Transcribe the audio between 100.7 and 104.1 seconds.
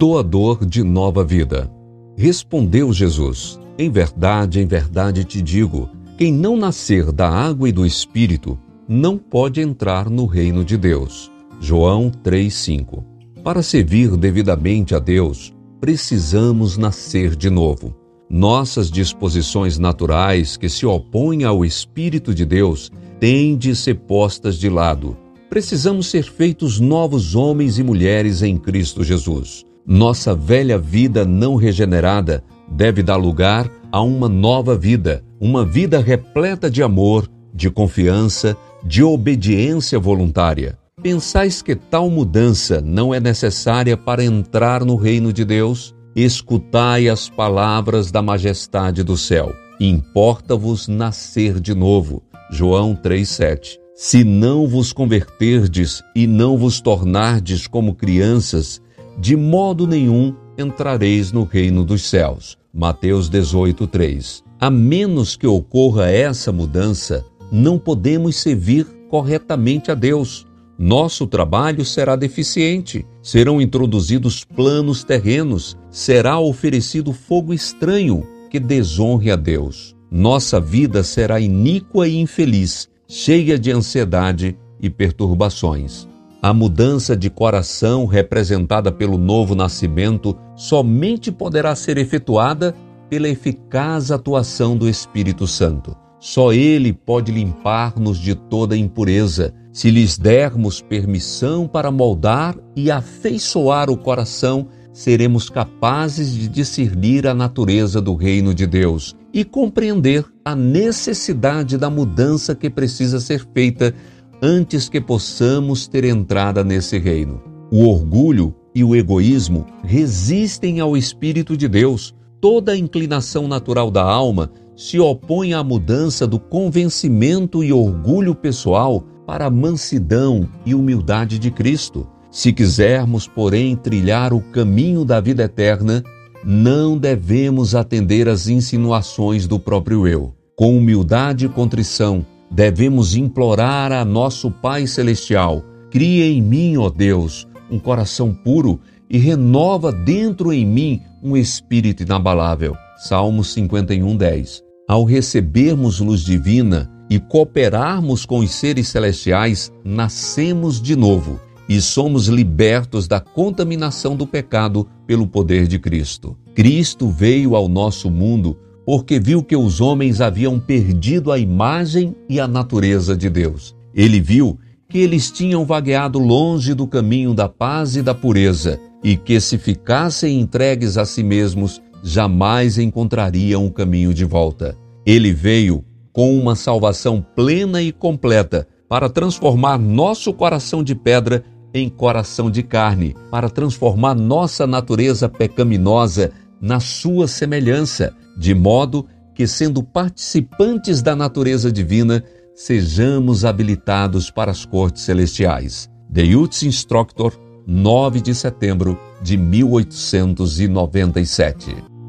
permissão para moldar e afeiçoar o